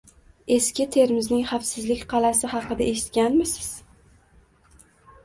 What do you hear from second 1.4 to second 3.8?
xavfsizlik qalasi haqida eshitganmisiz?